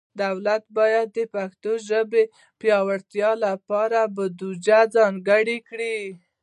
دولت 0.23 0.63
باید 0.77 1.07
د 1.17 1.19
پښتو 1.33 1.71
ژبې 1.89 2.23
پیاوړتیا 2.59 3.31
ته 3.91 4.01
بودیجه 4.15 4.79
ځانګړي 4.95 5.57
کړي. 5.69 5.97